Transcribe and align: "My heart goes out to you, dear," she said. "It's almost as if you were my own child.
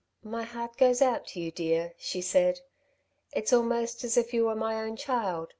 "My 0.23 0.41
heart 0.41 0.77
goes 0.77 0.99
out 0.99 1.27
to 1.27 1.39
you, 1.39 1.51
dear," 1.51 1.93
she 1.99 2.21
said. 2.21 2.61
"It's 3.33 3.53
almost 3.53 4.03
as 4.03 4.17
if 4.17 4.33
you 4.33 4.45
were 4.45 4.55
my 4.55 4.81
own 4.83 4.95
child. 4.95 5.49